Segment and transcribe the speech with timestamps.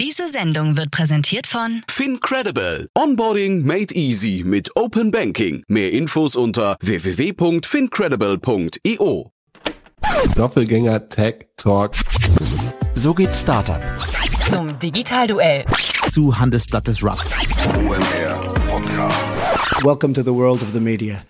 [0.00, 2.88] Diese Sendung wird präsentiert von FinCredible.
[2.96, 5.62] Onboarding made easy mit Open Banking.
[5.68, 9.30] Mehr Infos unter www.fincredible.io.
[10.34, 11.92] Doppelgänger Tech Talk.
[12.94, 13.82] So geht Startup.
[14.48, 15.66] zum Digitalduell.
[16.10, 17.28] Zu Handelsblatt des Rust.
[19.82, 21.22] Welcome to the world of the media.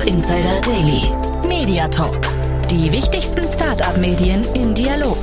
[0.00, 1.12] Startup Insider Daily.
[1.46, 2.20] Media Talk.
[2.70, 5.18] Die wichtigsten Startup-Medien im Dialog.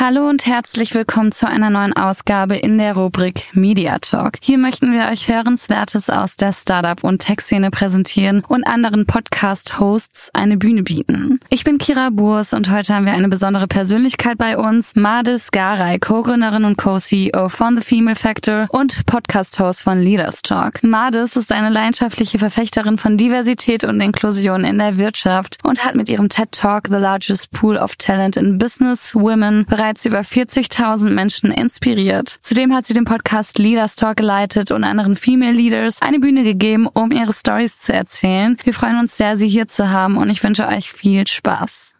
[0.00, 4.34] Hallo und herzlich willkommen zu einer neuen Ausgabe in der Rubrik Media Talk.
[4.40, 10.56] Hier möchten wir euch Hörenswertes aus der Startup- und Tech-Szene präsentieren und anderen Podcast-Hosts eine
[10.56, 11.40] Bühne bieten.
[11.48, 15.98] Ich bin Kira Burs und heute haben wir eine besondere Persönlichkeit bei uns, Madis Garay,
[15.98, 20.84] Co-Gründerin und Co-CEO von The Female Factor und Podcast-Host von Leaders Talk.
[20.84, 26.08] Madis ist eine leidenschaftliche Verfechterin von Diversität und Inklusion in der Wirtschaft und hat mit
[26.08, 31.50] ihrem TED Talk The Largest Pool of Talent in Business Women bereits über 40.000 Menschen
[31.50, 32.38] inspiriert.
[32.42, 36.86] Zudem hat sie den Podcast Leaders Talk geleitet und anderen Female Leaders eine Bühne gegeben,
[36.86, 38.56] um ihre Stories zu erzählen.
[38.62, 41.94] Wir freuen uns sehr, sie hier zu haben und ich wünsche euch viel Spaß.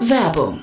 [0.00, 0.62] Werbung.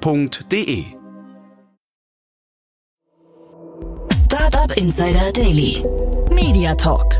[0.00, 0.84] www.startup.de.
[4.24, 5.84] Startup Insider Daily.
[6.30, 7.14] Media Talk.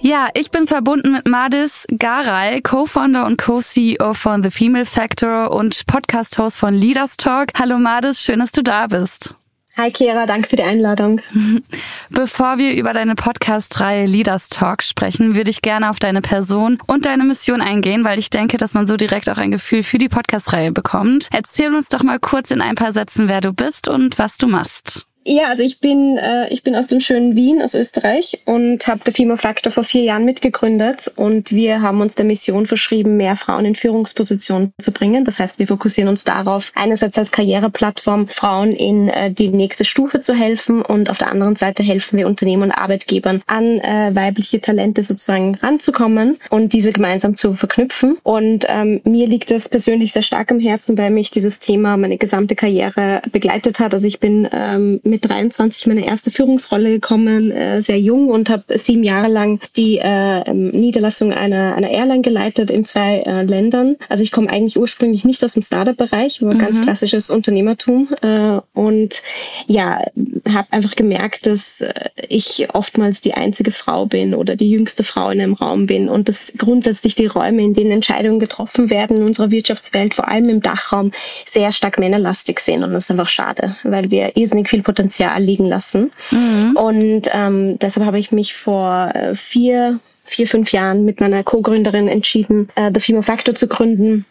[0.00, 5.86] Ja, ich bin verbunden mit Madis Garay, Co-Founder und Co-CEO von The Female Factor und
[5.86, 7.50] Podcast-Host von Leaders Talk.
[7.58, 9.36] Hallo Madis, schön, dass du da bist.
[9.74, 11.22] Hi Kira, danke für die Einladung.
[12.10, 17.06] Bevor wir über deine Podcast-Reihe Leaders Talk sprechen, würde ich gerne auf deine Person und
[17.06, 20.10] deine Mission eingehen, weil ich denke, dass man so direkt auch ein Gefühl für die
[20.10, 21.28] Podcast-Reihe bekommt.
[21.32, 24.46] Erzähl uns doch mal kurz in ein paar Sätzen, wer du bist und was du
[24.46, 25.06] machst.
[25.24, 29.04] Ja, also ich bin äh, ich bin aus dem schönen Wien, aus Österreich und habe
[29.04, 33.36] der Female Factor vor vier Jahren mitgegründet und wir haben uns der Mission verschrieben, mehr
[33.36, 35.24] Frauen in Führungspositionen zu bringen.
[35.24, 40.20] Das heißt, wir fokussieren uns darauf, einerseits als Karriereplattform Frauen in äh, die nächste Stufe
[40.20, 44.60] zu helfen und auf der anderen Seite helfen wir Unternehmen und Arbeitgebern an äh, weibliche
[44.60, 48.16] Talente sozusagen ranzukommen und diese gemeinsam zu verknüpfen.
[48.24, 52.18] Und ähm, mir liegt das persönlich sehr stark am Herzen, weil mich dieses Thema meine
[52.18, 53.94] gesamte Karriere begleitet hat.
[53.94, 58.78] Also ich bin ähm, mit 23 meine erste Führungsrolle gekommen, äh, sehr jung und habe
[58.78, 63.96] sieben Jahre lang die äh, Niederlassung einer, einer Airline geleitet in zwei äh, Ländern.
[64.08, 66.58] Also ich komme eigentlich ursprünglich nicht aus dem Startup-Bereich, war mhm.
[66.58, 69.20] ganz klassisches Unternehmertum äh, und
[69.66, 70.02] ja,
[70.48, 71.92] habe einfach gemerkt, dass äh,
[72.28, 76.30] ich oftmals die einzige Frau bin oder die jüngste Frau in einem Raum bin und
[76.30, 80.62] dass grundsätzlich die Räume, in denen Entscheidungen getroffen werden in unserer Wirtschaftswelt, vor allem im
[80.62, 81.12] Dachraum,
[81.44, 85.42] sehr stark männerlastig sind und das ist einfach schade, weil wir irrsinnig viel Potenzial Potenzial
[85.42, 86.12] liegen lassen.
[86.30, 86.76] Mhm.
[86.76, 92.06] Und ähm, deshalb habe ich mich vor äh, vier, vier, fünf Jahren mit meiner Co-Gründerin
[92.06, 94.24] entschieden, äh, The Female Factor zu gründen.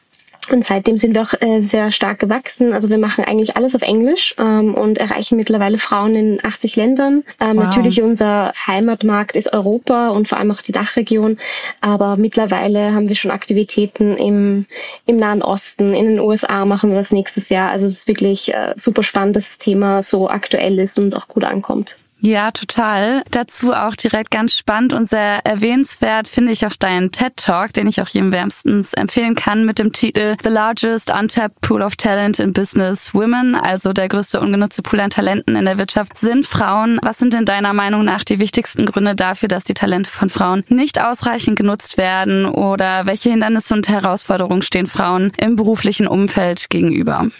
[0.49, 2.73] Und seitdem sind wir auch äh, sehr stark gewachsen.
[2.73, 7.23] Also wir machen eigentlich alles auf Englisch ähm, und erreichen mittlerweile Frauen in 80 Ländern.
[7.39, 7.65] Ähm, wow.
[7.65, 11.37] Natürlich unser Heimatmarkt ist Europa und vor allem auch die Dachregion.
[11.79, 14.65] Aber mittlerweile haben wir schon Aktivitäten im,
[15.05, 17.69] im Nahen Osten, in den USA machen wir das nächstes Jahr.
[17.69, 21.27] Also es ist wirklich äh, super spannend, dass das Thema so aktuell ist und auch
[21.27, 21.97] gut ankommt.
[22.23, 23.23] Ja, total.
[23.31, 27.87] Dazu auch direkt ganz spannend und sehr erwähnenswert finde ich auch deinen TED Talk, den
[27.87, 32.37] ich auch jedem wärmstens empfehlen kann mit dem Titel The Largest Untapped Pool of Talent
[32.37, 36.99] in Business Women, also der größte ungenutzte Pool an Talenten in der Wirtschaft sind Frauen.
[37.01, 40.63] Was sind denn deiner Meinung nach die wichtigsten Gründe dafür, dass die Talente von Frauen
[40.69, 47.31] nicht ausreichend genutzt werden oder welche Hindernisse und Herausforderungen stehen Frauen im beruflichen Umfeld gegenüber?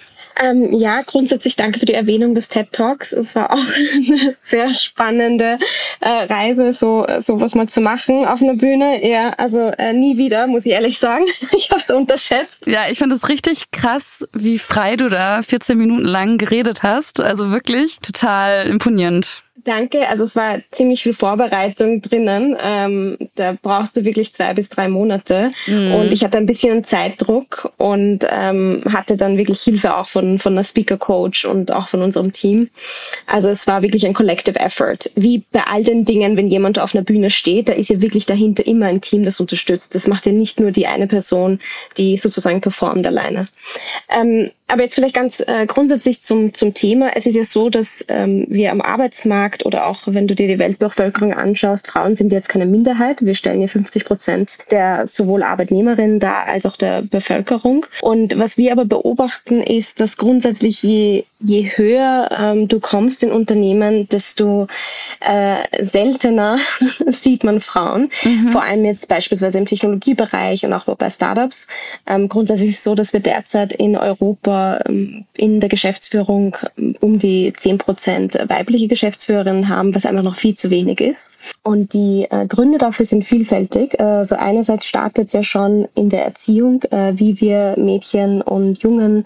[0.42, 3.12] Ähm, ja, grundsätzlich danke für die Erwähnung des TED Talks.
[3.12, 5.60] Es war auch eine sehr spannende
[6.00, 9.08] äh, Reise, so sowas mal zu machen auf einer Bühne.
[9.08, 11.26] Ja, also äh, nie wieder, muss ich ehrlich sagen.
[11.54, 12.66] Ich habe es unterschätzt.
[12.66, 17.20] Ja, ich fand es richtig krass, wie frei du da 14 Minuten lang geredet hast.
[17.20, 19.44] Also wirklich total imponierend.
[19.64, 20.08] Danke.
[20.08, 22.56] Also es war ziemlich viel Vorbereitung drinnen.
[22.62, 25.52] Ähm, da brauchst du wirklich zwei bis drei Monate.
[25.68, 25.94] Mhm.
[25.94, 30.54] Und ich hatte ein bisschen Zeitdruck und ähm, hatte dann wirklich Hilfe auch von, von
[30.54, 32.70] einer Speaker Coach und auch von unserem Team.
[33.28, 35.00] Also es war wirklich ein Collective Effort.
[35.16, 38.26] Wie bei all den Dingen, wenn jemand auf einer Bühne steht, da ist ja wirklich
[38.26, 39.96] dahinter immer ein Team, das unterstützt.
[39.96, 41.60] Das macht ja nicht nur die eine Person,
[41.98, 43.48] die sozusagen performt alleine.
[44.10, 47.12] Ähm, aber jetzt vielleicht ganz äh, grundsätzlich zum, zum Thema.
[47.16, 50.60] Es ist ja so, dass ähm, wir am Arbeitsmarkt oder auch wenn du dir die
[50.60, 53.26] Weltbevölkerung anschaust, Frauen sind jetzt keine Minderheit.
[53.26, 57.86] Wir stellen ja 50 Prozent der sowohl Arbeitnehmerinnen da als auch der Bevölkerung.
[58.02, 63.32] Und was wir aber beobachten, ist, dass grundsätzlich je, je höher ähm, du kommst in
[63.32, 64.68] Unternehmen, desto
[65.20, 66.58] äh, seltener
[67.10, 68.10] sieht man Frauen.
[68.24, 68.50] Mhm.
[68.50, 71.68] Vor allem jetzt beispielsweise im Technologiebereich und auch bei Startups.
[72.08, 76.96] Ähm, grundsätzlich ist es so, dass wir derzeit in Europa ähm, in der Geschäftsführung ähm,
[77.00, 81.34] um die 10 Prozent weibliche Geschäftsführerinnen haben, was einfach noch viel zu wenig ist.
[81.64, 84.00] Und die äh, Gründe dafür sind vielfältig.
[84.00, 89.26] Also einerseits startet es ja schon in der Erziehung, äh, wie wir Mädchen und Jungen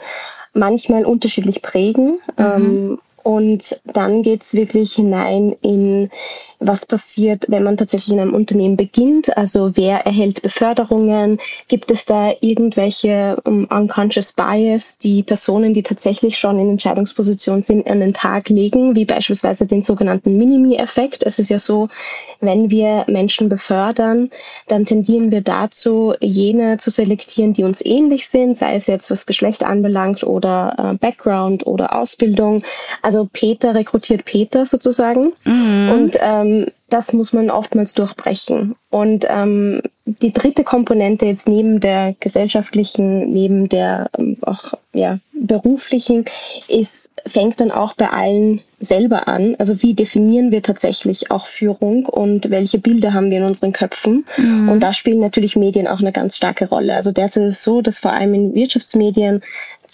[0.54, 2.18] manchmal unterschiedlich prägen.
[2.38, 3.00] Mhm.
[3.25, 6.12] Und dann geht's wirklich hinein in,
[6.60, 9.36] was passiert, wenn man tatsächlich in einem Unternehmen beginnt.
[9.36, 11.39] Also wer erhält Beförderungen?
[11.68, 17.89] Gibt es da irgendwelche um, unconscious bias, die Personen, die tatsächlich schon in Entscheidungspositionen sind,
[17.89, 21.24] an den Tag legen, wie beispielsweise den sogenannten Minimi-Effekt?
[21.25, 21.89] Es ist ja so,
[22.42, 24.30] wenn wir Menschen befördern,
[24.68, 29.25] dann tendieren wir dazu, jene zu selektieren, die uns ähnlich sind, sei es jetzt was
[29.25, 32.63] Geschlecht anbelangt oder äh, Background oder Ausbildung.
[33.01, 35.32] Also Peter rekrutiert Peter sozusagen.
[35.46, 35.92] Mhm.
[35.92, 38.76] Und ähm, das muss man oftmals durchbrechen.
[38.90, 46.26] Und ähm, die dritte Komponente jetzt neben der gesellschaftlichen, neben der ähm, auch ja, beruflichen,
[46.68, 49.56] ist, fängt dann auch bei allen selber an.
[49.58, 54.26] Also wie definieren wir tatsächlich auch Führung und welche Bilder haben wir in unseren Köpfen?
[54.38, 54.70] Mhm.
[54.70, 56.96] Und da spielen natürlich Medien auch eine ganz starke Rolle.
[56.96, 59.42] Also derzeit ist es so, dass vor allem in Wirtschaftsmedien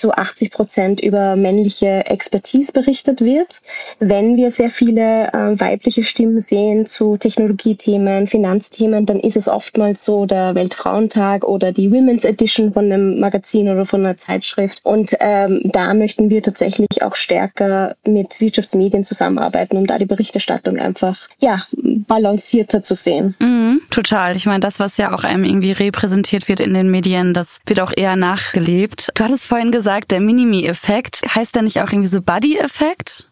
[0.01, 3.61] zu 80 Prozent über männliche Expertise berichtet wird.
[3.99, 10.03] Wenn wir sehr viele äh, weibliche Stimmen sehen zu Technologiethemen, Finanzthemen, dann ist es oftmals
[10.03, 14.79] so der Weltfrauentag oder die Women's Edition von einem Magazin oder von einer Zeitschrift.
[14.83, 20.79] Und ähm, da möchten wir tatsächlich auch stärker mit Wirtschaftsmedien zusammenarbeiten, um da die Berichterstattung
[20.79, 21.61] einfach ja
[22.07, 23.35] balancierter zu sehen.
[23.37, 24.35] Mhm, total.
[24.35, 27.79] Ich meine, das, was ja auch einem irgendwie repräsentiert wird in den Medien, das wird
[27.79, 29.11] auch eher nachgelebt.
[29.13, 31.21] Du hattest vorhin gesagt, gesagt, der Minimi-Effekt.
[31.35, 33.27] Heißt der nicht auch irgendwie so Buddy-Effekt?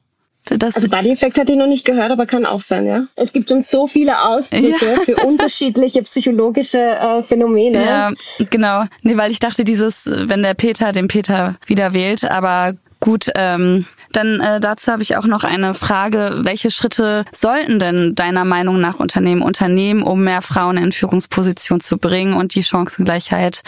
[0.51, 3.03] also Buddy-Effekt hatte ich noch nicht gehört, aber kann auch sein, ja.
[3.15, 5.01] Es gibt uns so viele Ausdrücke ja.
[5.05, 7.85] für unterschiedliche psychologische äh, Phänomene.
[7.85, 8.11] Ja,
[8.49, 8.85] genau.
[9.03, 13.85] Nee, weil ich dachte, dieses, wenn der Peter den Peter wieder wählt, aber gut, ähm,
[14.11, 16.39] dann äh, dazu habe ich auch noch eine Frage.
[16.39, 21.97] Welche Schritte sollten denn deiner Meinung nach Unternehmen unternehmen, um mehr Frauen in Führungspositionen zu
[21.99, 23.61] bringen und die Chancengleichheit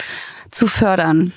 [0.50, 1.32] zu fördern?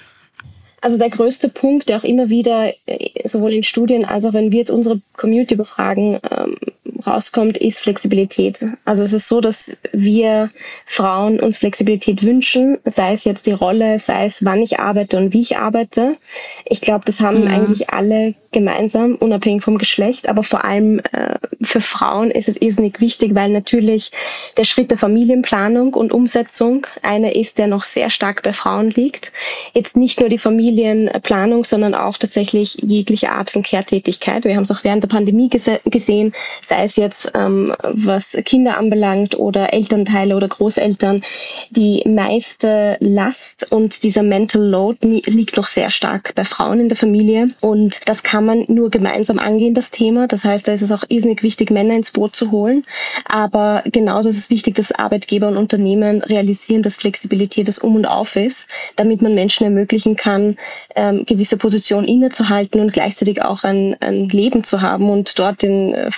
[0.85, 4.51] Also der größte Punkt, der auch immer wieder äh, sowohl in Studien als auch wenn
[4.51, 6.57] wir jetzt unsere Community befragen, ähm,
[7.07, 8.65] rauskommt, ist Flexibilität.
[8.85, 10.49] Also es ist so, dass wir
[10.85, 15.33] Frauen uns Flexibilität wünschen, sei es jetzt die Rolle, sei es wann ich arbeite und
[15.33, 16.17] wie ich arbeite.
[16.65, 17.47] Ich glaube, das haben mhm.
[17.47, 23.01] eigentlich alle gemeinsam, unabhängig vom Geschlecht, aber vor allem äh, für Frauen ist es irrsinnig
[23.01, 24.11] wichtig, weil natürlich
[24.57, 29.33] der Schritt der Familienplanung und Umsetzung einer ist, der noch sehr stark bei Frauen liegt.
[29.73, 34.45] Jetzt nicht nur die Familienplanung, sondern auch tatsächlich jegliche Art von Kehrtätigkeit.
[34.45, 38.77] Wir haben es auch während der Pandemie gese gesehen, sei es jetzt ähm, was Kinder
[38.77, 41.23] anbelangt oder Elternteile oder Großeltern.
[41.69, 46.97] Die meiste Last und dieser Mental Load liegt noch sehr stark bei Frauen in der
[46.97, 50.27] Familie und das kann man nur gemeinsam angehen, das Thema.
[50.27, 52.85] Das heißt, da ist es auch irrsinnig wichtig, Männer ins Boot zu holen.
[53.25, 58.05] Aber genauso ist es wichtig, dass Arbeitgeber und Unternehmen realisieren, dass Flexibilität das Um und
[58.05, 60.57] Auf ist, damit man Menschen ermöglichen kann,
[60.95, 65.93] ähm, gewisse Positionen innezuhalten und gleichzeitig auch ein, ein Leben zu haben und dort in
[65.93, 66.11] äh,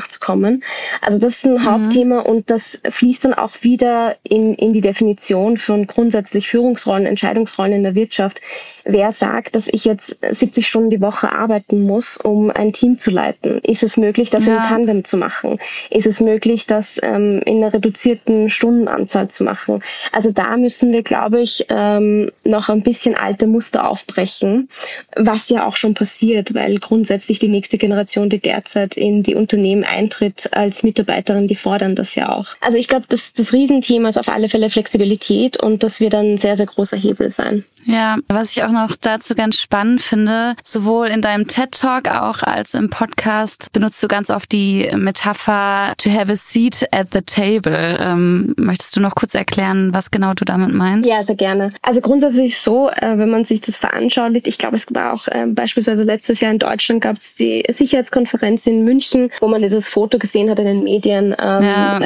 [0.00, 0.64] Nachzukommen.
[1.00, 1.64] Also das ist ein mhm.
[1.64, 7.72] Hauptthema und das fließt dann auch wieder in, in die Definition von grundsätzlich Führungsrollen, Entscheidungsrollen
[7.74, 8.40] in der Wirtschaft.
[8.84, 12.98] Wer sagt, dass ich jetzt 70 Stunden die Woche arbeite, arbeiten muss, um ein Team
[12.98, 13.58] zu leiten?
[13.58, 14.58] Ist es möglich, das ja.
[14.58, 15.58] in Tandem zu machen?
[15.90, 19.82] Ist es möglich, das ähm, in einer reduzierten Stundenanzahl zu machen?
[20.12, 24.68] Also da müssen wir, glaube ich, ähm, noch ein bisschen alte Muster aufbrechen,
[25.16, 29.82] was ja auch schon passiert, weil grundsätzlich die nächste Generation, die derzeit in die Unternehmen
[29.90, 32.46] eintritt als Mitarbeiterin, die fordern das ja auch.
[32.60, 36.38] Also ich glaube, das, das Riesenthema ist auf alle Fälle Flexibilität und das wird ein
[36.38, 37.64] sehr, sehr großer Hebel sein.
[37.84, 42.08] Ja, was ich auch noch dazu ganz spannend finde, sowohl in deinem deinem TED Talk
[42.08, 47.08] auch als im Podcast benutzt du ganz oft die Metapher to have a seat at
[47.12, 47.98] the table.
[48.00, 51.08] Ähm, möchtest du noch kurz erklären, was genau du damit meinst?
[51.08, 51.70] Ja, sehr gerne.
[51.82, 55.46] Also grundsätzlich so, äh, wenn man sich das veranschaulicht, ich glaube, es war auch äh,
[55.46, 60.18] beispielsweise letztes Jahr in Deutschland gab es die Sicherheitskonferenz in München, wo man dieses Foto
[60.18, 61.34] gesehen hat in den Medien.
[61.38, 62.00] Ähm, ja.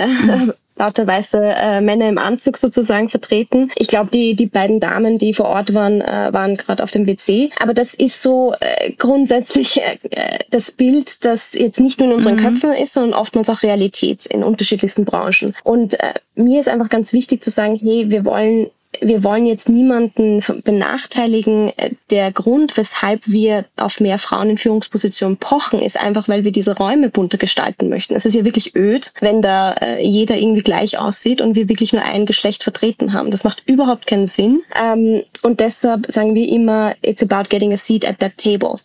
[0.77, 3.71] lauter weiße äh, Männer im Anzug sozusagen vertreten.
[3.77, 7.07] Ich glaube, die, die beiden Damen, die vor Ort waren, äh, waren gerade auf dem
[7.07, 7.51] WC.
[7.61, 12.17] Aber das ist so äh, grundsätzlich äh, äh, das Bild, das jetzt nicht nur in
[12.17, 12.41] unseren mhm.
[12.41, 15.55] Köpfen ist, sondern oftmals auch Realität in unterschiedlichsten Branchen.
[15.63, 18.69] Und äh, mir ist einfach ganz wichtig zu sagen, hey, wir wollen
[19.01, 21.73] wir wollen jetzt niemanden benachteiligen.
[22.11, 26.77] Der Grund, weshalb wir auf mehr Frauen in Führungspositionen pochen, ist einfach, weil wir diese
[26.77, 28.15] Räume bunter gestalten möchten.
[28.15, 31.93] Es ist ja wirklich öd, wenn da äh, jeder irgendwie gleich aussieht und wir wirklich
[31.93, 33.31] nur ein Geschlecht vertreten haben.
[33.31, 34.63] Das macht überhaupt keinen Sinn.
[34.75, 38.79] Ähm, und deshalb sagen wir immer, it's about getting a seat at that table.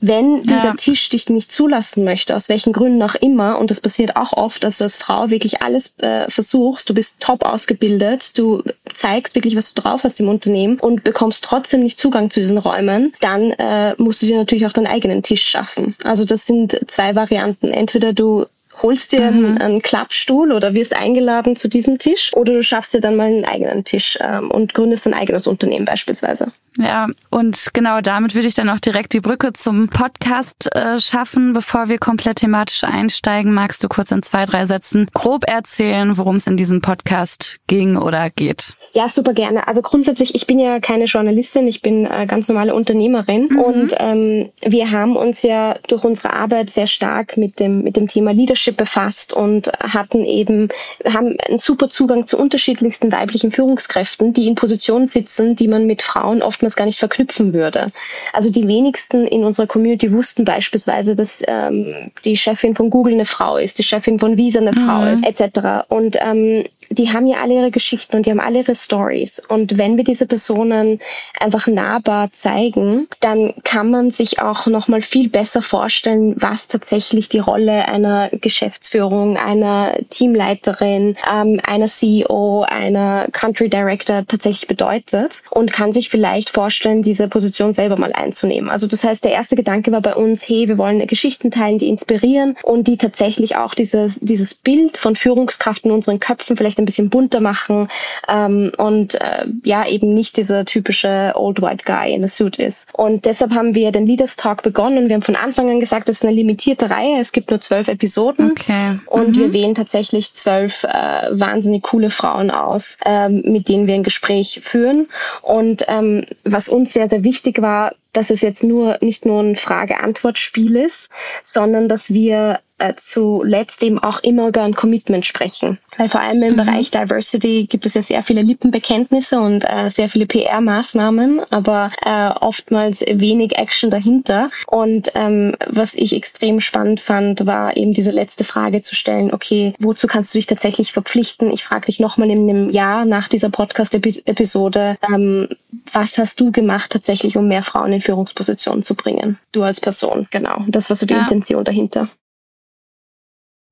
[0.00, 0.74] Wenn dieser ja.
[0.74, 4.62] Tisch dich nicht zulassen möchte, aus welchen Gründen auch immer, und das passiert auch oft,
[4.62, 8.62] dass du als Frau wirklich alles äh, versuchst, du bist top ausgebildet, du
[8.94, 12.58] zeigst wirklich, was du drauf hast im Unternehmen und bekommst trotzdem nicht Zugang zu diesen
[12.58, 15.96] Räumen, dann äh, musst du dir natürlich auch deinen eigenen Tisch schaffen.
[16.02, 17.68] Also das sind zwei Varianten.
[17.70, 18.46] Entweder du
[18.82, 19.26] holst dir mhm.
[19.26, 23.28] einen, einen, Klappstuhl oder wirst eingeladen zu diesem Tisch oder du schaffst dir dann mal
[23.28, 26.52] einen eigenen Tisch ähm, und gründest ein eigenes Unternehmen beispielsweise.
[26.78, 31.52] Ja, und genau damit würde ich dann auch direkt die Brücke zum Podcast äh, schaffen.
[31.52, 36.36] Bevor wir komplett thematisch einsteigen, magst du kurz in zwei, drei Sätzen grob erzählen, worum
[36.36, 38.76] es in diesem Podcast ging oder geht?
[38.92, 39.66] Ja, super gerne.
[39.66, 43.58] Also grundsätzlich, ich bin ja keine Journalistin, ich bin äh, ganz normale Unternehmerin mhm.
[43.58, 48.06] und ähm, wir haben uns ja durch unsere Arbeit sehr stark mit dem, mit dem
[48.06, 50.68] Thema Leadership befasst und hatten eben,
[51.04, 56.02] haben einen super Zugang zu unterschiedlichsten weiblichen Führungskräften, die in Positionen sitzen, die man mit
[56.02, 57.92] Frauen oftmals gar nicht verknüpfen würde.
[58.32, 63.24] Also die wenigsten in unserer Community wussten beispielsweise, dass ähm, die Chefin von Google eine
[63.24, 64.86] Frau ist, die Chefin von Visa eine mhm.
[64.86, 65.88] Frau ist, etc.
[65.88, 69.42] Und ähm, die haben ja alle ihre Geschichten und die haben alle ihre Stories.
[69.48, 71.00] Und wenn wir diese Personen
[71.38, 77.38] einfach nahbar zeigen, dann kann man sich auch nochmal viel besser vorstellen, was tatsächlich die
[77.38, 85.92] Rolle einer Geschäftsführung, einer Teamleiterin, ähm, einer CEO, einer Country Director tatsächlich bedeutet und kann
[85.92, 88.70] sich vielleicht vorstellen, diese Position selber mal einzunehmen.
[88.70, 91.88] Also das heißt, der erste Gedanke war bei uns, hey, wir wollen Geschichten teilen, die
[91.88, 96.82] inspirieren und die tatsächlich auch diese, dieses Bild von Führungskraft in unseren Köpfen vielleicht vielleicht
[96.82, 97.88] ein bisschen bunter machen
[98.28, 102.88] ähm, und äh, ja eben nicht dieser typische Old White Guy in a Suit ist.
[102.94, 105.08] Und deshalb haben wir den Leaders Talk begonnen.
[105.08, 107.20] Wir haben von Anfang an gesagt, das ist eine limitierte Reihe.
[107.20, 108.98] Es gibt nur zwölf Episoden okay.
[109.06, 109.40] und mhm.
[109.40, 110.88] wir wählen tatsächlich zwölf äh,
[111.30, 115.08] wahnsinnig coole Frauen aus, ähm, mit denen wir ein Gespräch führen.
[115.42, 119.56] Und ähm, was uns sehr, sehr wichtig war, dass es jetzt nur nicht nur ein
[119.56, 121.10] Frage-Antwort-Spiel ist,
[121.42, 125.78] sondern dass wir äh, zuletzt eben auch immer über ein Commitment sprechen.
[125.96, 126.56] Weil vor allem im mhm.
[126.56, 132.30] Bereich Diversity gibt es ja sehr viele Lippenbekenntnisse und äh, sehr viele PR-Maßnahmen, aber äh,
[132.40, 134.50] oftmals wenig Action dahinter.
[134.66, 139.74] Und ähm, was ich extrem spannend fand, war eben diese letzte Frage zu stellen, okay,
[139.78, 141.50] wozu kannst du dich tatsächlich verpflichten?
[141.50, 145.48] Ich frage dich nochmal in einem Jahr nach dieser Podcast-Episode, ähm,
[145.92, 149.38] was hast du gemacht tatsächlich, um mehr Frauen in Führungspositionen zu bringen?
[149.52, 150.64] Du als Person, genau.
[150.68, 151.20] Das war so die ja.
[151.20, 152.08] Intention dahinter.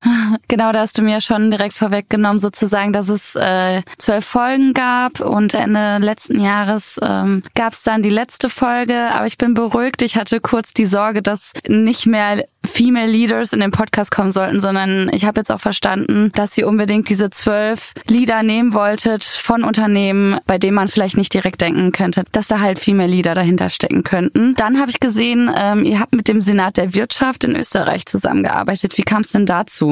[0.47, 5.19] Genau, da hast du mir schon direkt vorweggenommen, sozusagen, dass es äh, zwölf Folgen gab
[5.19, 9.11] und Ende letzten Jahres ähm, gab es dann die letzte Folge.
[9.11, 10.01] Aber ich bin beruhigt.
[10.01, 14.59] Ich hatte kurz die Sorge, dass nicht mehr Female Leaders in den Podcast kommen sollten,
[14.59, 19.63] sondern ich habe jetzt auch verstanden, dass ihr unbedingt diese zwölf Leader nehmen wolltet von
[19.63, 23.69] Unternehmen, bei denen man vielleicht nicht direkt denken könnte, dass da halt Female Leader dahinter
[23.69, 24.53] stecken könnten.
[24.55, 28.97] Dann habe ich gesehen, ähm, ihr habt mit dem Senat der Wirtschaft in Österreich zusammengearbeitet.
[28.97, 29.86] Wie kam es denn dazu?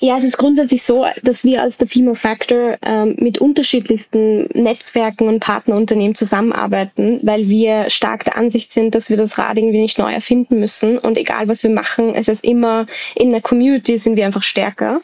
[0.00, 5.28] Ja, es ist grundsätzlich so, dass wir als der Female Factor ähm, mit unterschiedlichsten Netzwerken
[5.28, 9.98] und Partnerunternehmen zusammenarbeiten, weil wir stark der Ansicht sind, dass wir das Rad irgendwie nicht
[9.98, 14.16] neu erfinden müssen und egal was wir machen, es ist immer in der Community sind
[14.16, 15.00] wir einfach stärker.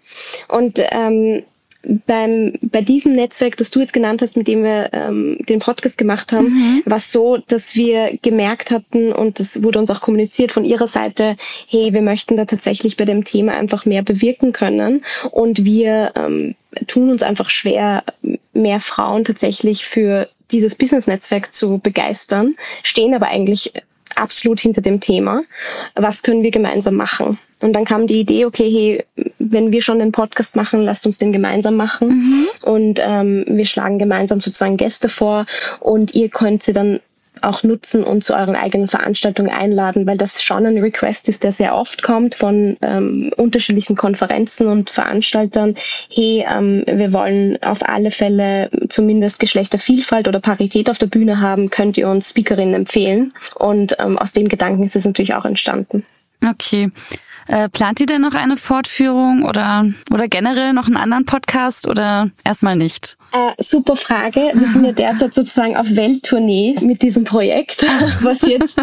[0.49, 1.45] Und ähm,
[2.07, 5.99] beim, bei diesem Netzwerk, das du jetzt genannt hast, mit dem wir ähm, den Podcast
[5.99, 6.83] gemacht haben, mhm.
[6.85, 10.89] war es so, dass wir gemerkt hatten und das wurde uns auch kommuniziert von ihrer
[10.89, 11.37] Seite,
[11.69, 16.55] hey, wir möchten da tatsächlich bei dem Thema einfach mehr bewirken können und wir ähm,
[16.87, 18.05] tun uns einfach schwer,
[18.53, 23.73] mehr Frauen tatsächlich für dieses Business-Netzwerk zu begeistern, stehen aber eigentlich
[24.17, 25.43] absolut hinter dem Thema.
[25.95, 27.39] Was können wir gemeinsam machen?
[27.61, 31.19] Und dann kam die Idee, okay, hey, wenn wir schon den Podcast machen, lasst uns
[31.19, 32.09] den gemeinsam machen.
[32.09, 32.47] Mhm.
[32.63, 35.47] Und ähm, wir schlagen gemeinsam sozusagen Gäste vor
[35.81, 37.01] und ihr könnt sie dann
[37.41, 41.53] auch nutzen und zu euren eigenen Veranstaltungen einladen, weil das schon ein Request ist, der
[41.53, 45.77] sehr oft kommt von ähm, unterschiedlichen Konferenzen und Veranstaltern.
[46.13, 51.71] Hey, ähm, wir wollen auf alle Fälle zumindest Geschlechtervielfalt oder Parität auf der Bühne haben.
[51.71, 53.33] Könnt ihr uns Speakerinnen empfehlen?
[53.55, 56.05] Und ähm, aus dem Gedanken ist es natürlich auch entstanden.
[56.45, 56.91] Okay.
[57.49, 62.31] Äh, plant ihr denn noch eine Fortführung oder, oder generell noch einen anderen Podcast oder
[62.45, 63.17] erstmal nicht?
[63.33, 64.51] Äh, super Frage.
[64.53, 67.83] Wir sind ja derzeit sozusagen auf Welttournee mit diesem Projekt,
[68.21, 68.77] was jetzt,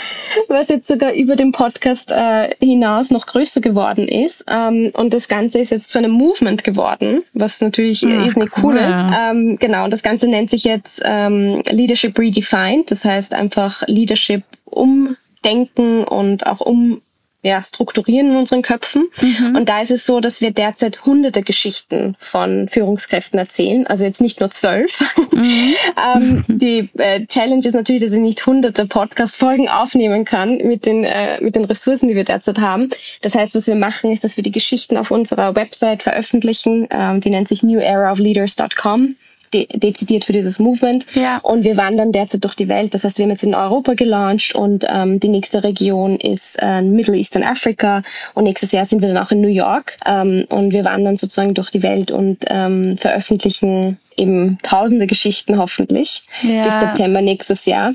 [0.48, 4.44] was jetzt sogar über den Podcast äh, hinaus noch größer geworden ist.
[4.48, 8.64] Ähm, und das Ganze ist jetzt zu einem Movement geworden, was natürlich Ach, irrsinnig cool,
[8.64, 9.04] cool ist.
[9.18, 12.90] Ähm, genau, und das Ganze nennt sich jetzt ähm, Leadership Redefined.
[12.90, 17.00] Das heißt einfach Leadership umdenken und auch um
[17.46, 19.08] ja, strukturieren in unseren Köpfen.
[19.20, 19.56] Mhm.
[19.56, 24.20] Und da ist es so, dass wir derzeit hunderte Geschichten von Führungskräften erzählen, also jetzt
[24.20, 25.00] nicht nur zwölf.
[25.32, 25.74] Mhm.
[26.14, 31.04] ähm, die äh, Challenge ist natürlich, dass ich nicht hunderte Podcast-Folgen aufnehmen kann mit den,
[31.04, 32.90] äh, mit den Ressourcen, die wir derzeit haben.
[33.22, 36.88] Das heißt, was wir machen, ist, dass wir die Geschichten auf unserer Website veröffentlichen.
[36.90, 39.16] Ähm, die nennt sich neweraofleaders.com
[39.52, 41.06] de dezidiert für dieses Movement.
[41.14, 41.38] Ja.
[41.38, 42.94] Und wir wandern derzeit durch die Welt.
[42.94, 46.82] Das heißt, wir haben jetzt in Europa gelauncht und ähm, die nächste Region ist äh,
[46.82, 48.02] Middle Eastern Africa
[48.34, 51.54] und nächstes Jahr sind wir dann auch in New York ähm, und wir wandern sozusagen
[51.54, 56.64] durch die Welt und ähm, veröffentlichen eben tausende Geschichten hoffentlich ja.
[56.64, 57.94] bis September nächstes Jahr.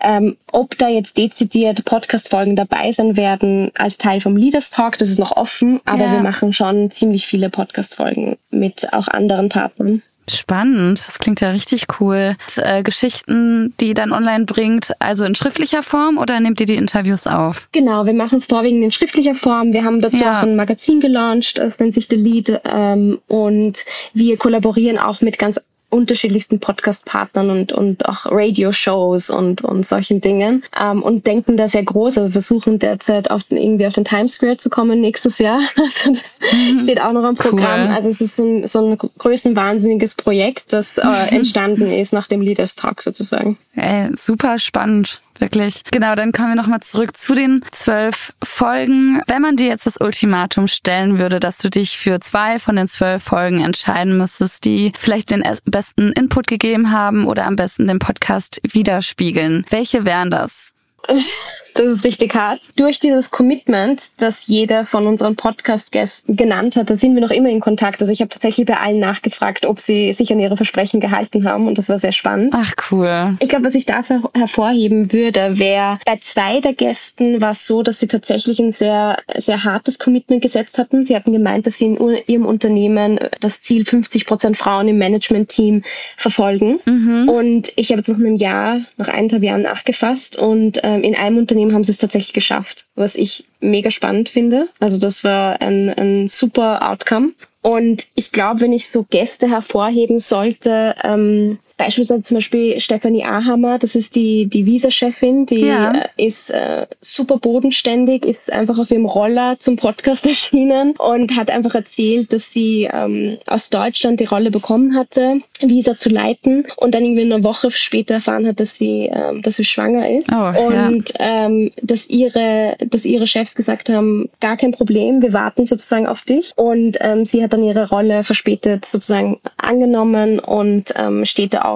[0.00, 5.10] Ähm, ob da jetzt dezidiert Podcast-Folgen dabei sein werden als Teil vom Leaders Talk, das
[5.10, 6.12] ist noch offen, aber ja.
[6.12, 10.02] wir machen schon ziemlich viele Podcast-Folgen mit auch anderen Partnern.
[10.36, 12.36] Spannend, das klingt ja richtig cool.
[12.56, 16.76] Und, äh, Geschichten, die dann online bringt, also in schriftlicher Form oder nehmt ihr die
[16.76, 17.68] Interviews auf?
[17.72, 19.72] Genau, wir machen es vorwiegend in schriftlicher Form.
[19.72, 20.38] Wir haben dazu ja.
[20.38, 23.84] auch ein Magazin gelauncht, das nennt sich The Lead ähm, und
[24.14, 25.60] wir kollaborieren auch mit ganz
[25.92, 31.84] unterschiedlichsten Podcast-Partnern und, und auch Radio-Shows und, und solchen Dingen ähm, und denken da sehr
[31.84, 32.18] groß.
[32.18, 35.60] Also versuchen derzeit auf den, irgendwie auf den Times Square zu kommen nächstes Jahr.
[36.52, 36.78] mhm.
[36.78, 37.88] Steht auch noch am Programm.
[37.88, 37.94] Cool.
[37.94, 42.40] Also es ist so ein, so ein größenwahnsinniges Projekt, das äh, entstanden ist nach dem
[42.40, 43.58] Leaders Talk sozusagen.
[43.74, 45.82] Ey, super spannend wirklich.
[45.90, 49.20] Genau, dann kommen wir nochmal zurück zu den zwölf Folgen.
[49.26, 52.86] Wenn man dir jetzt das Ultimatum stellen würde, dass du dich für zwei von den
[52.86, 57.98] zwölf Folgen entscheiden müsstest, die vielleicht den besten Input gegeben haben oder am besten den
[57.98, 60.71] Podcast widerspiegeln, welche wären das?
[61.74, 62.60] das ist richtig hart.
[62.76, 67.48] Durch dieses Commitment, das jeder von unseren Podcast-Gästen genannt hat, da sind wir noch immer
[67.48, 68.00] in Kontakt.
[68.00, 71.66] Also ich habe tatsächlich bei allen nachgefragt, ob sie sich an ihre Versprechen gehalten haben
[71.66, 72.54] und das war sehr spannend.
[72.56, 73.36] Ach cool.
[73.40, 77.82] Ich glaube, was ich dafür hervorheben würde, wäre, bei zwei der Gästen war es so,
[77.82, 81.04] dass sie tatsächlich ein sehr, sehr hartes Commitment gesetzt hatten.
[81.04, 85.82] Sie hatten gemeint, dass sie in ihrem Unternehmen das Ziel 50 Prozent Frauen im Management-Team
[86.16, 86.80] verfolgen.
[86.84, 87.28] Mhm.
[87.28, 91.38] Und ich habe jetzt nach einem Jahr, nach eineinhalb Jahren nachgefasst und ähm, in einem
[91.38, 94.68] Unternehmen Unternehmen haben sie es tatsächlich geschafft, was ich mega spannend finde.
[94.80, 97.32] Also das war ein, ein super Outcome.
[97.62, 103.78] Und ich glaube, wenn ich so Gäste hervorheben sollte, ähm, Beispielsweise zum Beispiel Stefanie Ahammer,
[103.78, 105.92] das ist die, die Visa-Chefin, die ja.
[106.16, 111.50] äh, ist äh, super bodenständig, ist einfach auf ihrem Roller zum Podcast erschienen und hat
[111.50, 116.94] einfach erzählt, dass sie ähm, aus Deutschland die Rolle bekommen hatte, Visa zu leiten und
[116.94, 120.68] dann irgendwie eine Woche später erfahren hat, dass sie, ähm, dass sie schwanger ist oh,
[120.68, 121.46] und ja.
[121.46, 126.22] ähm, dass ihre, dass ihre Chefs gesagt haben, gar kein Problem, wir warten sozusagen auf
[126.22, 131.62] dich und ähm, sie hat dann ihre Rolle verspätet sozusagen angenommen und ähm, steht da
[131.62, 131.71] auch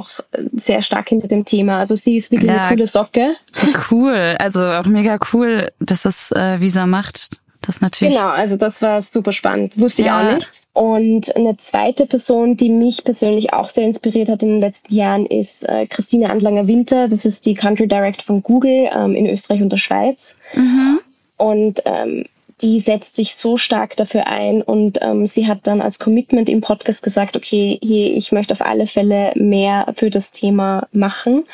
[0.54, 1.78] sehr stark hinter dem Thema.
[1.78, 3.36] Also sie ist wirklich ja, eine coole Socke.
[3.90, 7.40] Cool, also auch mega cool, dass das äh, Visa macht.
[7.62, 8.14] Das natürlich.
[8.14, 9.78] Genau, also das war super spannend.
[9.78, 10.20] Wusste ja.
[10.20, 10.60] ich auch nicht.
[10.72, 15.26] Und eine zweite Person, die mich persönlich auch sehr inspiriert hat in den letzten Jahren,
[15.26, 17.08] ist äh, Christine Andlanger-Winter.
[17.08, 20.38] Das ist die Country Director von Google ähm, in Österreich und der Schweiz.
[20.54, 21.00] Mhm.
[21.38, 22.26] Und ähm,
[22.62, 26.62] die setzt sich so stark dafür ein und ähm, sie hat dann als Commitment im
[26.62, 31.44] Podcast gesagt, okay, hier, ich möchte auf alle Fälle mehr für das Thema machen.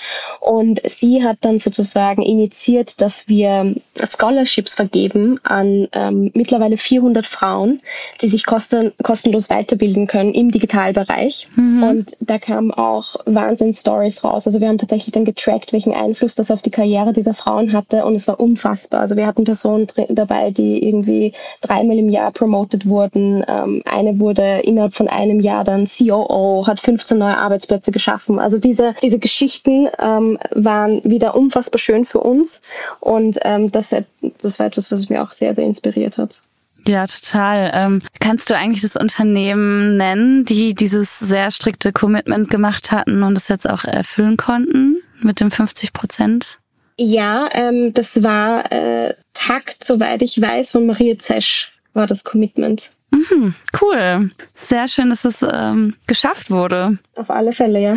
[0.40, 7.80] Und sie hat dann sozusagen initiiert, dass wir Scholarships vergeben an ähm, mittlerweile 400 Frauen,
[8.20, 11.48] die sich kosten, kostenlos weiterbilden können im Digitalbereich.
[11.56, 11.82] Mhm.
[11.82, 14.46] Und da kamen auch Wahnsinn-Stories raus.
[14.46, 18.04] Also wir haben tatsächlich dann getrackt, welchen Einfluss das auf die Karriere dieser Frauen hatte
[18.04, 19.00] und es war unfassbar.
[19.00, 23.44] Also wir hatten Personen dabei, die irgendwie dreimal im Jahr promoted wurden.
[23.46, 28.38] Ähm, eine wurde innerhalb von einem Jahr dann COO, hat 15 neue Arbeitsplätze geschaffen.
[28.38, 32.62] Also diese, diese Geschichten ähm, waren wieder unfassbar schön für uns
[33.00, 33.94] und ähm, das,
[34.40, 36.42] das war etwas, was mich auch sehr, sehr inspiriert hat.
[36.86, 37.70] Ja, total.
[37.74, 43.38] Ähm, kannst du eigentlich das Unternehmen nennen, die dieses sehr strikte Commitment gemacht hatten und
[43.38, 44.96] es jetzt auch erfüllen konnten?
[45.24, 46.58] mit dem 50 Prozent?
[46.98, 52.90] Ja, ähm, das war äh, Takt, soweit ich weiß, von Maria Zesch war das Commitment.
[53.10, 54.30] Mhm, cool.
[54.54, 56.98] Sehr schön, dass es ähm, geschafft wurde.
[57.16, 57.96] Auf alle Fälle, ja.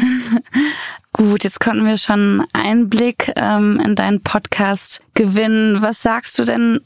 [1.14, 5.82] Gut, jetzt konnten wir schon Einblick ähm, in deinen Podcast gewinnen.
[5.82, 6.82] Was sagst du denn,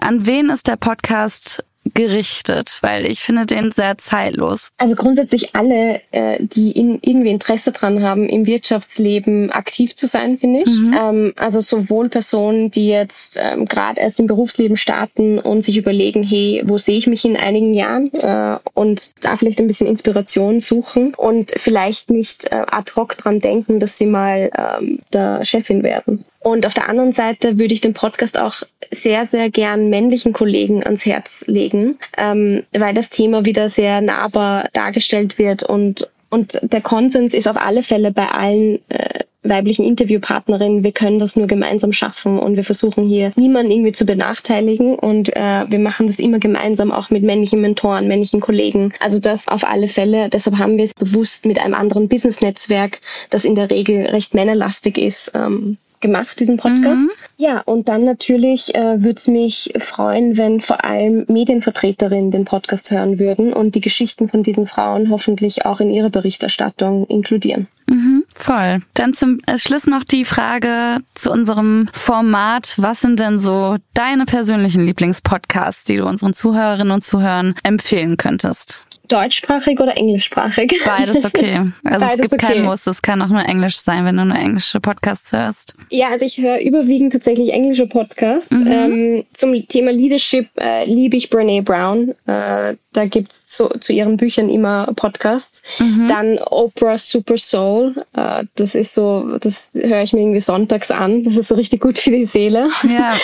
[0.00, 4.70] an wen ist der Podcast gerichtet, weil ich finde den sehr zeitlos.
[4.78, 10.38] Also grundsätzlich alle, äh, die in, irgendwie Interesse dran haben, im Wirtschaftsleben aktiv zu sein,
[10.38, 10.66] finde ich.
[10.66, 10.96] Mhm.
[10.96, 16.22] Ähm, also sowohl Personen, die jetzt ähm, gerade erst im Berufsleben starten und sich überlegen,
[16.22, 20.60] hey, wo sehe ich mich in einigen Jahren äh, und da vielleicht ein bisschen Inspiration
[20.60, 25.82] suchen und vielleicht nicht äh, ad hoc dran denken, dass sie mal ähm, der Chefin
[25.82, 26.24] werden.
[26.42, 30.82] Und auf der anderen Seite würde ich den Podcast auch sehr, sehr gern männlichen Kollegen
[30.82, 36.80] ans Herz legen, ähm, weil das Thema wieder sehr nahbar dargestellt wird und und der
[36.80, 41.92] Konsens ist auf alle Fälle bei allen äh, weiblichen Interviewpartnerinnen, wir können das nur gemeinsam
[41.92, 46.38] schaffen und wir versuchen hier niemanden irgendwie zu benachteiligen und äh, wir machen das immer
[46.38, 48.94] gemeinsam auch mit männlichen Mentoren, männlichen Kollegen.
[49.00, 50.28] Also das auf alle Fälle.
[50.30, 53.00] Deshalb haben wir es bewusst mit einem anderen Business-Netzwerk,
[53.30, 57.02] das in der Regel recht männerlastig ist, ähm, gemacht, diesen Podcast.
[57.02, 57.10] Mhm.
[57.38, 62.90] Ja, und dann natürlich äh, würde es mich freuen, wenn vor allem Medienvertreterinnen den Podcast
[62.90, 67.68] hören würden und die Geschichten von diesen Frauen hoffentlich auch in ihrer Berichterstattung inkludieren.
[67.86, 68.82] Mhm, voll.
[68.94, 72.74] Dann zum Schluss noch die Frage zu unserem Format.
[72.76, 78.86] Was sind denn so deine persönlichen Lieblingspodcasts, die du unseren Zuhörerinnen und Zuhörern empfehlen könntest?
[79.12, 80.80] Deutschsprachig oder englischsprachig?
[80.84, 81.70] Beides okay.
[81.84, 82.54] Also Beides es gibt okay.
[82.54, 85.74] kein Muss, es kann auch nur Englisch sein, wenn du nur englische Podcasts hörst.
[85.90, 88.50] Ja, also ich höre überwiegend tatsächlich englische Podcasts.
[88.50, 88.66] Mhm.
[88.66, 92.14] Ähm, zum Thema Leadership äh, liebe ich Brene Brown.
[92.26, 95.62] Äh, da gibt's zu, zu ihren Büchern immer Podcasts.
[95.78, 96.08] Mhm.
[96.08, 98.04] Dann Oprah Super Soul.
[98.14, 101.24] Äh, das ist so, das höre ich mir irgendwie sonntags an.
[101.24, 102.68] Das ist so richtig gut für die Seele.
[102.88, 103.16] Ja.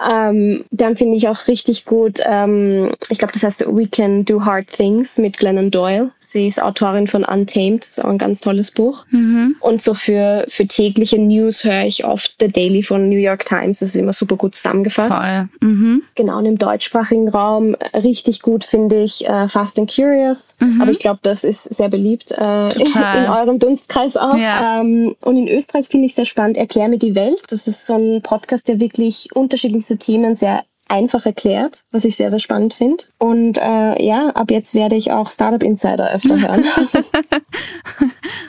[0.30, 4.44] ähm, dann finde ich auch richtig gut, ähm, ich glaube, das heißt We Can Do
[4.44, 6.12] Hard Things mit Glennon Doyle.
[6.30, 9.04] Sie ist Autorin von Untamed, das ist auch ein ganz tolles Buch.
[9.10, 9.56] Mhm.
[9.58, 13.80] Und so für, für tägliche News höre ich oft The Daily von New York Times.
[13.80, 15.26] Das ist immer super gut zusammengefasst.
[15.26, 15.48] Voll.
[15.60, 16.02] Mhm.
[16.14, 20.54] Genau, und im deutschsprachigen Raum richtig gut finde ich äh, Fast and Curious.
[20.60, 20.80] Mhm.
[20.80, 24.36] Aber ich glaube, das ist sehr beliebt äh, in, in, eurem Dunstkreis auch.
[24.36, 24.82] Ja.
[24.82, 27.42] Ähm, und in Österreich finde ich sehr spannend, Erklär mir die Welt.
[27.48, 32.30] Das ist so ein Podcast, der wirklich unterschiedlichste Themen sehr einfach erklärt, was ich sehr,
[32.30, 33.04] sehr spannend finde.
[33.18, 36.64] Und äh, ja, ab jetzt werde ich auch Startup Insider öfter hören.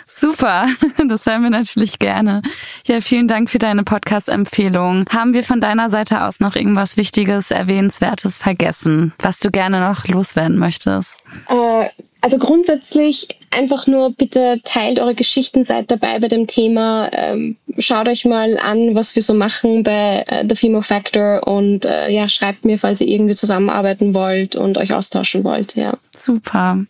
[0.07, 0.67] Super,
[1.07, 2.41] das hören wir natürlich gerne.
[2.85, 5.05] Ja, vielen Dank für deine Podcast-Empfehlung.
[5.09, 10.07] Haben wir von deiner Seite aus noch irgendwas Wichtiges, Erwähnenswertes vergessen, was du gerne noch
[10.07, 11.17] loswerden möchtest?
[11.47, 11.89] Äh,
[12.21, 17.09] also grundsätzlich einfach nur bitte teilt eure Geschichten, seid dabei bei dem Thema.
[17.11, 21.85] Ähm, schaut euch mal an, was wir so machen bei äh, The Female Factor und
[21.85, 25.75] äh, ja, schreibt mir, falls ihr irgendwie zusammenarbeiten wollt und euch austauschen wollt.
[25.75, 25.97] Ja.
[26.15, 26.85] Super.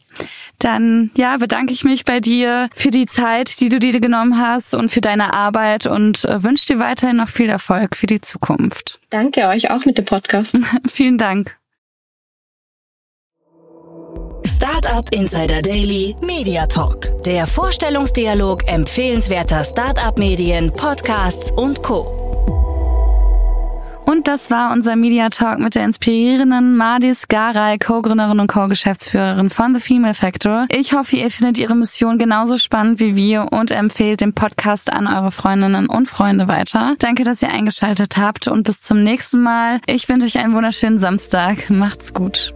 [0.60, 4.76] Dann ja, bedanke ich mich bei dir für die Zeit, die du dir genommen hast
[4.76, 9.00] und für deine Arbeit und äh, wünsche dir weiterhin noch viel Erfolg für die Zukunft.
[9.10, 10.56] Danke euch auch mit dem Podcast.
[10.88, 11.61] Vielen Dank.
[14.82, 17.08] Startup Insider Daily Media Talk.
[17.24, 22.08] Der Vorstellungsdialog empfehlenswerter Startup-Medien, Podcasts und Co.
[24.06, 29.76] Und das war unser Media Talk mit der inspirierenden Madis Garay, Co-Gründerin und Co-Geschäftsführerin von
[29.76, 30.66] The Female Factor.
[30.70, 35.06] Ich hoffe, ihr findet ihre Mission genauso spannend wie wir und empfehlt den Podcast an
[35.06, 36.96] eure Freundinnen und Freunde weiter.
[36.98, 39.80] Danke, dass ihr eingeschaltet habt und bis zum nächsten Mal.
[39.86, 41.70] Ich wünsche euch einen wunderschönen Samstag.
[41.70, 42.56] Macht's gut.